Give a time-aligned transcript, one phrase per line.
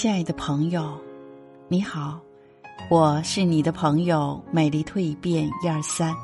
[0.00, 0.98] 亲爱的朋友，
[1.68, 2.18] 你好，
[2.88, 6.16] 我是你的朋友美丽蜕变一二三。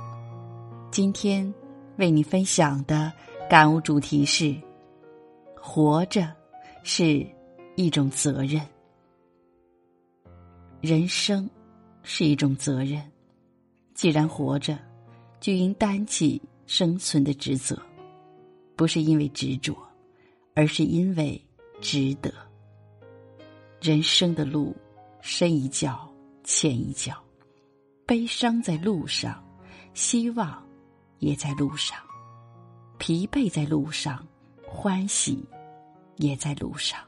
[0.91, 1.53] 今天
[1.99, 3.13] 为你分享的
[3.51, 4.57] 感悟主题是：
[5.61, 6.33] 活着
[6.85, 7.23] 是
[7.75, 8.67] 一种责任，
[10.81, 11.47] 人生
[12.03, 12.99] 是一种责任。
[13.93, 14.79] 既然活着，
[15.39, 17.79] 就应担起生存的职责，
[18.75, 19.77] 不是因为执着，
[20.55, 21.39] 而是因为
[21.83, 22.33] 值得。
[23.87, 24.75] 人生的路，
[25.21, 27.23] 深一脚浅一脚，
[28.05, 29.41] 悲伤在路上，
[29.95, 30.61] 希望
[31.21, 31.97] 也在路上，
[32.99, 34.27] 疲惫在路上，
[34.67, 35.49] 欢喜
[36.17, 36.99] 也在路上。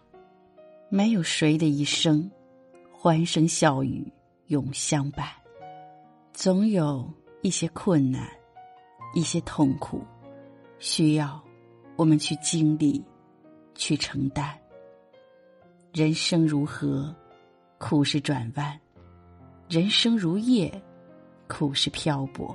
[0.89, 2.31] 没有谁的一生，
[2.93, 4.07] 欢声笑语
[4.47, 5.27] 永相伴。
[6.33, 8.31] 总有一些困难，
[9.15, 10.01] 一些痛苦，
[10.79, 11.43] 需要
[11.97, 13.05] 我们去经历，
[13.75, 14.57] 去承担。
[15.93, 17.15] 人生如河，
[17.79, 18.79] 苦是转弯；
[19.69, 20.71] 人生如叶，
[21.49, 22.55] 苦是漂泊；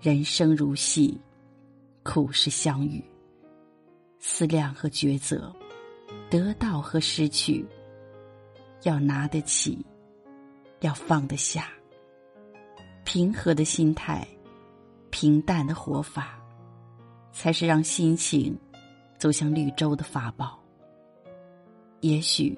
[0.00, 1.20] 人生如戏，
[2.04, 3.04] 苦是相遇。
[4.20, 5.52] 思量和抉择，
[6.30, 7.66] 得到和失去，
[8.84, 9.84] 要拿得起，
[10.80, 11.68] 要放得下。
[13.04, 14.26] 平和的心态，
[15.10, 16.40] 平淡的活法，
[17.32, 18.56] 才是让心情
[19.18, 20.62] 走向绿洲的法宝。
[22.00, 22.56] 也许，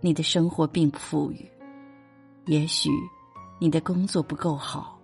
[0.00, 1.44] 你的生活并不富裕；
[2.46, 2.90] 也许，
[3.58, 4.98] 你的工作不够好；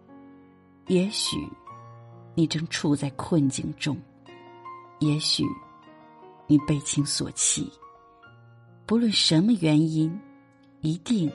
[0.87, 1.37] 也许，
[2.35, 3.95] 你正处在困境中；
[5.01, 5.45] 也许，
[6.47, 7.71] 你被情所弃。
[8.87, 10.17] 不论什么原因，
[10.81, 11.31] 一定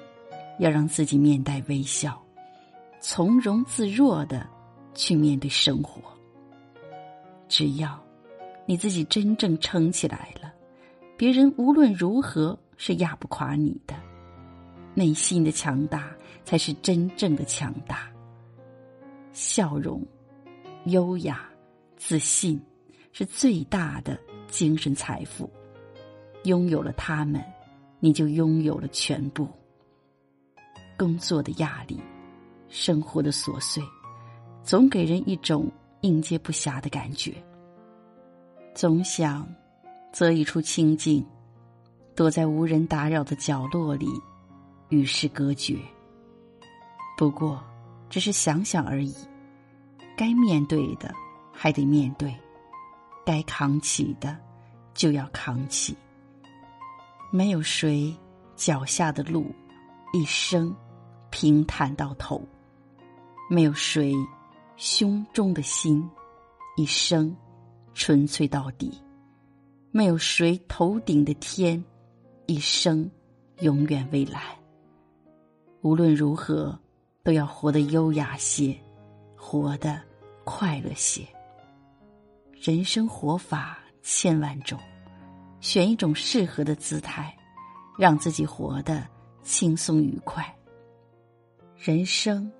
[0.59, 2.19] 要让自己面带微笑，
[3.01, 4.47] 从容自若的
[4.93, 6.01] 去面对生活。
[7.47, 7.99] 只要
[8.65, 10.48] 你自己真正撑起来了。
[11.19, 13.93] 别人无论如何是压不垮你的，
[14.93, 16.15] 内心的强大
[16.45, 18.09] 才是真正的强大。
[19.33, 20.01] 笑容、
[20.85, 21.43] 优雅、
[21.97, 22.57] 自信
[23.11, 25.51] 是最大的精神财富。
[26.45, 27.43] 拥有了他们，
[27.99, 29.45] 你就拥有了全部。
[30.97, 31.99] 工作的压力，
[32.69, 33.83] 生活的琐碎，
[34.63, 35.69] 总给人一种
[35.99, 37.33] 应接不暇的感觉。
[38.73, 39.45] 总想。
[40.11, 41.25] 择一处清静，
[42.15, 44.07] 躲在无人打扰的角落里，
[44.89, 45.77] 与世隔绝。
[47.17, 47.63] 不过，
[48.09, 49.13] 只是想想而已。
[50.17, 51.13] 该面对的
[51.53, 52.35] 还得面对，
[53.25, 54.37] 该扛起的
[54.93, 55.95] 就要扛起。
[57.31, 58.13] 没有谁
[58.55, 59.53] 脚下的路
[60.11, 60.75] 一生
[61.29, 62.41] 平坦到头，
[63.49, 64.13] 没有谁
[64.75, 66.09] 胸中的心
[66.75, 67.33] 一生
[67.93, 68.91] 纯粹到底。
[69.91, 71.83] 没有谁头顶的天，
[72.45, 73.09] 一生
[73.61, 74.41] 永远蔚蓝。
[75.81, 76.77] 无论如何，
[77.23, 78.75] 都要活得优雅些，
[79.35, 79.99] 活得
[80.43, 81.25] 快乐些。
[82.53, 84.79] 人生活法千万种，
[85.59, 87.35] 选一种适合的姿态，
[87.97, 89.03] 让自己活得
[89.41, 90.45] 轻松愉快。
[91.75, 92.51] 人生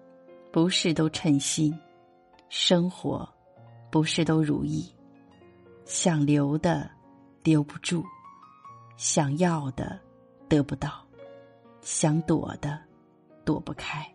[0.51, 1.77] 不是都称心，
[2.49, 3.27] 生活
[3.91, 4.91] 不是都如意，
[5.85, 6.89] 想留的。
[7.43, 8.03] 留不住，
[8.97, 9.99] 想要的
[10.47, 11.03] 得不到，
[11.81, 12.79] 想躲的
[13.45, 14.05] 躲不开，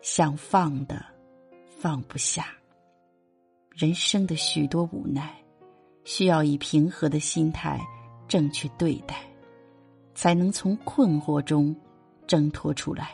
[0.00, 1.04] 想放的
[1.68, 2.46] 放不下。
[3.70, 5.34] 人生的许多无奈，
[6.04, 7.80] 需要以平和的心态
[8.28, 9.16] 正确对待，
[10.14, 11.74] 才能从困惑中
[12.26, 13.10] 挣脱出来。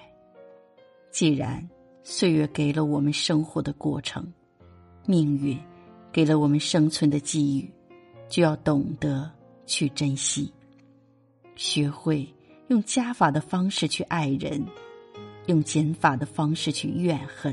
[1.11, 1.67] 既然
[2.03, 4.31] 岁月给了我们生活的过程，
[5.07, 5.59] 命运
[6.13, 7.73] 给了我们生存的机遇。
[8.31, 9.29] 就要懂得
[9.67, 10.51] 去珍惜，
[11.57, 12.27] 学会
[12.69, 14.65] 用加法的方式去爱人，
[15.47, 17.53] 用减法的方式去怨恨，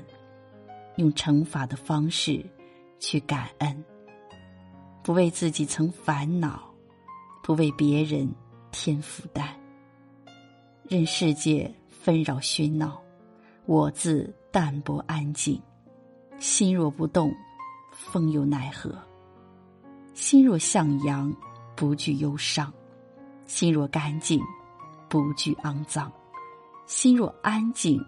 [0.98, 2.46] 用乘法的方式
[3.00, 3.84] 去感恩。
[5.02, 6.72] 不为自己曾烦恼，
[7.42, 8.30] 不为别人
[8.72, 9.50] 添负担。
[10.88, 13.02] 任世界纷扰喧闹，
[13.66, 15.60] 我自淡泊安静。
[16.40, 17.34] 心若不动，
[17.92, 18.96] 风又奈何？
[20.18, 21.32] 心若向阳，
[21.76, 22.74] 不惧忧伤；
[23.46, 24.42] 心若干净，
[25.08, 26.12] 不惧肮脏；
[26.88, 28.04] 心若安静，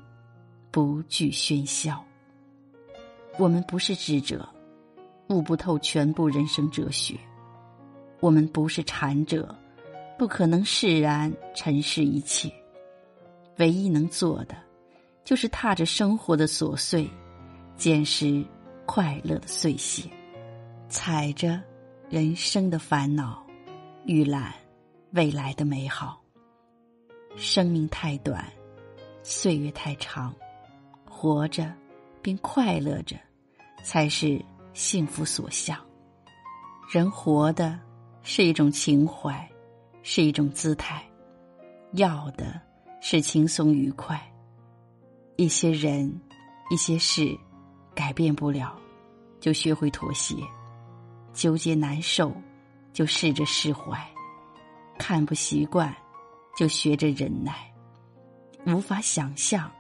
[0.72, 2.04] 不惧喧嚣。
[3.38, 4.50] 我们不是智者，
[5.28, 7.16] 悟不透全部人生哲学；
[8.20, 9.56] 我们不是禅者，
[10.18, 12.52] 不可能释然尘世一切。
[13.58, 14.56] 唯一能做的，
[15.24, 17.08] 就是踏着生活的琐碎，
[17.78, 18.44] 捡拾
[18.88, 20.10] 快乐的碎屑，
[20.90, 21.62] 踩着。
[22.10, 23.46] 人生的烦恼，
[24.04, 24.52] 预览
[25.12, 26.20] 未来的美好。
[27.36, 28.44] 生命太短，
[29.22, 30.34] 岁月太长，
[31.08, 31.72] 活着
[32.20, 33.16] 并快乐着，
[33.86, 35.78] 才是幸福所向。
[36.92, 37.80] 人活的
[38.24, 39.48] 是一种情怀，
[40.02, 41.08] 是一种姿态，
[41.92, 42.60] 要的
[43.02, 44.20] 是轻松愉快。
[45.36, 46.12] 一些人，
[46.72, 47.38] 一些事，
[47.94, 48.76] 改变不了，
[49.40, 50.38] 就学会妥协；
[51.34, 52.34] 纠结难受，
[52.94, 53.98] 就试着释怀；
[54.98, 55.96] 看不习惯。
[56.58, 57.74] 就学着忍耐，
[58.66, 59.72] 无法想象，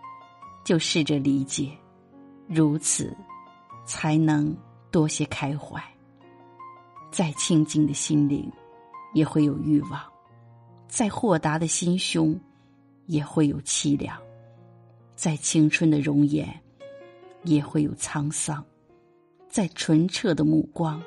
[0.63, 1.78] 就试着理解，
[2.48, 3.13] 如此，
[3.86, 4.56] 才能
[4.90, 5.84] 多些开怀。
[7.12, 8.50] 再清净的心灵，
[9.13, 10.00] 也会有欲望；
[10.88, 12.40] 再豁达的心胸，
[13.07, 14.16] 也会有凄凉；
[15.18, 16.48] 再青春的容颜，
[17.44, 18.63] 也会有沧桑；
[19.50, 21.04] 再纯澈的目光，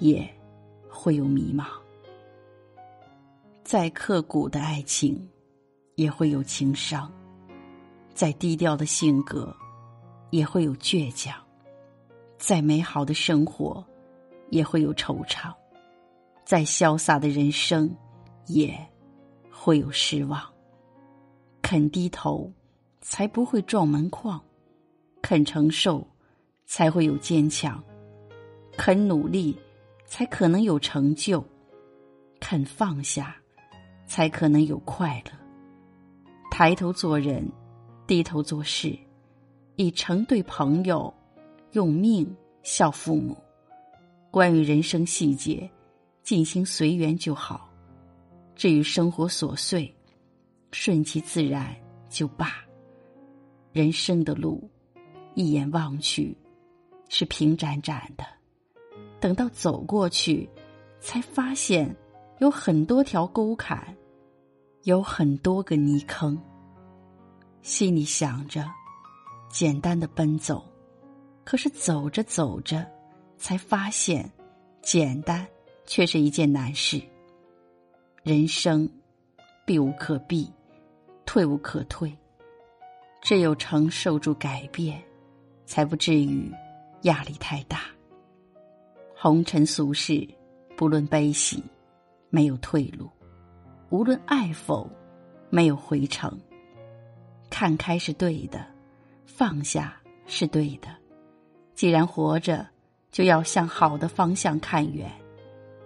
[0.00, 0.28] 也
[0.88, 1.66] 会有迷茫。
[3.62, 5.28] 再刻骨的爱情，
[5.94, 7.08] 也会有情伤；
[8.12, 9.54] 再低调的性格，
[10.30, 11.34] 也会有倔强；
[12.36, 13.84] 再美好的生活，
[14.48, 15.54] 也会有惆怅；
[16.44, 17.94] 再潇洒的人生，
[18.46, 18.76] 也
[19.50, 20.42] 会有失望。
[21.62, 22.50] 肯低头，
[23.00, 24.40] 才不会撞门框；
[25.22, 26.04] 肯承受，
[26.66, 27.80] 才会有坚强；
[28.76, 29.56] 肯努力，
[30.10, 31.42] 才可能有成就；
[32.38, 33.34] 肯放下。
[34.06, 35.30] 才可能有快乐。
[36.50, 37.48] 抬头做人，
[38.08, 38.98] 低头做事，
[39.76, 41.14] 以诚对朋友，
[41.74, 42.28] 用命
[42.64, 43.36] 孝父母。
[44.28, 45.70] 关于人生细节，
[46.24, 47.70] 尽心随缘就好。
[48.56, 49.94] 至于生活琐碎，
[50.72, 51.72] 顺其自然
[52.08, 52.56] 就罢。
[53.72, 54.68] 人生的路，
[55.36, 56.36] 一眼望去，
[57.08, 58.24] 是平展展的；
[59.20, 60.48] 等到走过去，
[61.00, 61.94] 才发现
[62.38, 63.94] 有很多条沟坎。
[64.84, 66.40] 有很多个泥坑，
[67.60, 68.66] 心里想着
[69.50, 70.64] 简单的奔走，
[71.44, 72.86] 可是走着走着，
[73.36, 74.26] 才发现
[74.80, 75.46] 简单
[75.84, 76.98] 却是一件难事。
[78.22, 78.88] 人生
[79.66, 80.50] 避无可避，
[81.26, 82.10] 退无可退，
[83.20, 84.98] 只有承受住改变，
[85.66, 86.50] 才不至于
[87.02, 87.82] 压力太大。
[89.22, 90.26] 红尘俗世，
[90.78, 91.62] 不论悲喜，
[92.30, 93.06] 没有退路。
[93.90, 94.88] 无论爱否，
[95.50, 96.40] 没有回程。
[97.50, 98.64] 看开是对的，
[99.26, 99.94] 放下
[100.24, 100.88] 是对的。
[101.74, 102.66] 既然活着，
[103.12, 105.12] 就要向好的方向看远，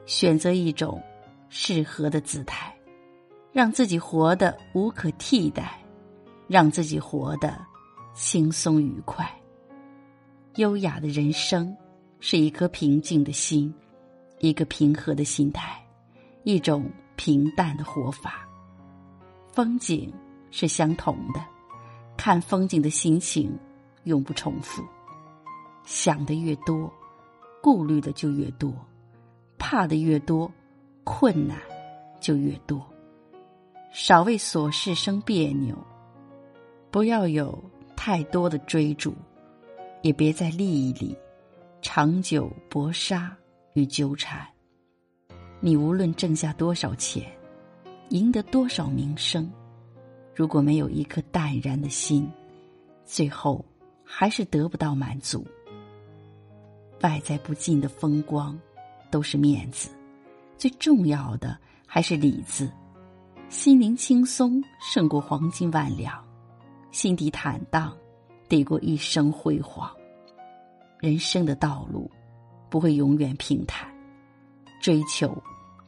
[0.07, 1.03] 选择一种
[1.49, 2.73] 适合的姿态，
[3.51, 5.77] 让自己活得无可替代，
[6.47, 7.61] 让自己活得
[8.15, 9.29] 轻松愉快。
[10.55, 11.77] 优雅的人生
[12.27, 13.71] 是一颗平静的心，
[14.39, 15.79] 一个平和的心态，
[16.45, 16.91] 一种。
[17.17, 18.49] 平淡的活法，
[19.53, 20.13] 风景
[20.51, 21.41] 是相同的，
[22.17, 23.57] 看风景的心情
[24.03, 24.83] 永不重复。
[25.85, 26.93] 想的越多，
[27.63, 28.75] 顾虑的就越多，
[29.59, 30.51] 怕的越多，
[31.05, 31.57] 困难
[32.21, 32.85] 就越多。
[33.93, 35.77] 少为琐事生别扭，
[36.91, 37.63] 不要有
[37.95, 39.15] 太多的追逐，
[40.03, 41.17] 也别在利益里
[41.85, 43.37] 长久搏杀
[43.75, 44.43] 与纠缠。
[45.61, 47.31] 你无论挣下多少钱，
[48.09, 49.53] 赢得多少名声，
[50.35, 52.27] 如果没有一颗淡然的心，
[53.05, 53.63] 最后
[54.03, 55.47] 还是得不到满足。
[57.03, 58.59] 外在不尽的风光，
[59.11, 59.91] 都是面子；
[60.57, 62.69] 最重要的还是里子。
[63.51, 66.27] 心灵轻松胜过黄金万两，
[66.91, 67.95] 心底坦荡
[68.49, 69.95] 抵过一生辉煌。
[71.05, 72.11] 人生的道路
[72.71, 73.87] 不会永远平坦，
[74.81, 75.37] 追求。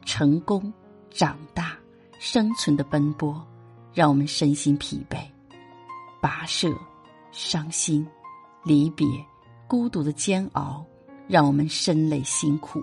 [0.05, 0.71] 成功、
[1.09, 1.75] 长大、
[2.19, 3.43] 生存的奔波，
[3.95, 5.17] 让我们身心疲惫；
[6.21, 6.71] 跋涉、
[7.31, 8.07] 伤心、
[8.63, 9.07] 离别、
[9.67, 10.85] 孤独的煎熬，
[11.27, 12.79] 让我们身累辛苦；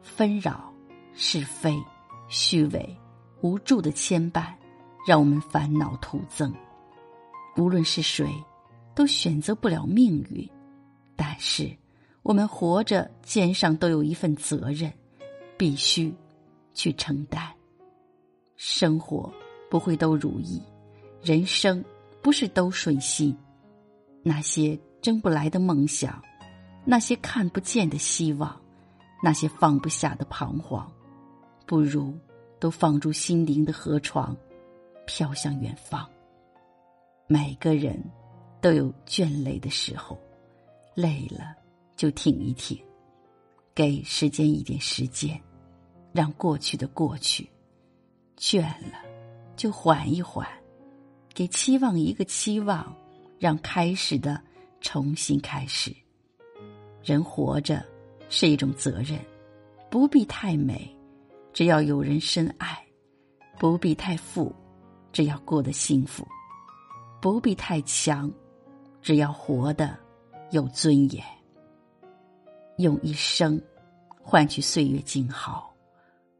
[0.00, 0.72] 纷扰、
[1.12, 1.78] 是非、
[2.28, 2.98] 虚伪、
[3.42, 4.46] 无助的牵绊，
[5.06, 6.50] 让我们烦恼徒增。
[7.58, 8.26] 无论是谁，
[8.94, 10.50] 都选择不了命运，
[11.18, 11.70] 但是
[12.22, 14.90] 我们活着，肩上都有一份责任。
[15.58, 16.14] 必须
[16.72, 17.52] 去承担。
[18.54, 19.28] 生活
[19.68, 20.62] 不会都如意，
[21.20, 21.84] 人生
[22.22, 23.36] 不是都顺心。
[24.22, 26.22] 那些争不来的梦想，
[26.84, 28.56] 那些看不见的希望，
[29.20, 30.88] 那些放不下的彷徨，
[31.66, 32.16] 不如
[32.60, 34.36] 都放入心灵的河床，
[35.06, 36.08] 飘向远方。
[37.26, 38.00] 每个人
[38.60, 40.16] 都有倦累的时候，
[40.98, 41.54] 累了
[41.94, 42.76] 就挺一挺，
[43.72, 45.40] 给时间一点时间。
[46.10, 47.48] 让过去的过去，
[48.36, 48.98] 倦了，
[49.54, 50.44] 就缓一缓，
[51.32, 52.92] 给期望一个期望，
[53.38, 54.42] 让开始的
[54.80, 55.94] 重新开始。
[57.04, 57.84] 人活着
[58.28, 59.20] 是一种责任，
[59.88, 60.92] 不必太美，
[61.52, 62.74] 只要有人深爱；
[63.56, 64.52] 不必太富，
[65.12, 66.26] 只要过得幸福；
[67.22, 68.28] 不必太强，
[69.00, 69.96] 只要活得
[70.50, 71.24] 有尊严。
[72.78, 73.60] 用一生
[74.22, 75.74] 换取岁月静好，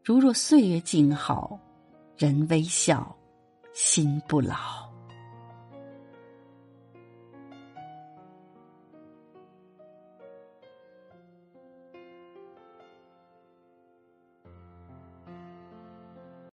[0.04, 1.58] 如若岁月静好。
[2.16, 3.16] 人微笑，
[3.72, 4.87] 心不老。